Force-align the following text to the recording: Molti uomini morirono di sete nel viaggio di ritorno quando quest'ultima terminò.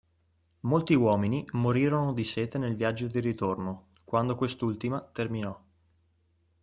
Molti 0.61 0.95
uomini 0.95 1.45
morirono 1.51 2.11
di 2.11 2.23
sete 2.23 2.57
nel 2.57 2.75
viaggio 2.75 3.05
di 3.05 3.19
ritorno 3.19 3.89
quando 4.03 4.33
quest'ultima 4.33 4.99
terminò. 4.99 5.55